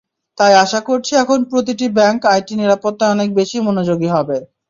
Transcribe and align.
তাই 0.37 0.53
আশা 0.63 0.79
করছি, 0.87 1.11
এখন 1.15 1.39
প্রতিটি 1.51 1.85
ব্যাংক 1.97 2.19
আইটি 2.33 2.53
নিরাপত্তায় 2.55 3.13
অনেক 3.15 3.29
বেশি 3.39 3.57
মনোযোগী 3.67 4.09
হবে। 4.15 4.37